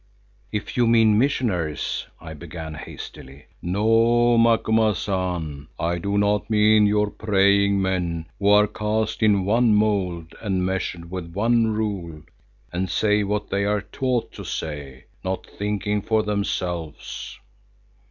[0.51, 3.45] "If you mean missionaries——" I began hastily.
[3.61, 10.33] "No, Macumazahn, I do not mean your praying men who are cast in one mould
[10.41, 12.23] and measured with one rule,
[12.73, 17.37] and say what they are taught to say, not thinking for themselves."